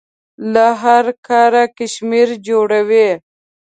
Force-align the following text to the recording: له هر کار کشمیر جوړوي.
له 0.53 0.65
هر 0.81 1.05
کار 1.27 1.53
کشمیر 1.77 2.29
جوړوي. 2.47 3.09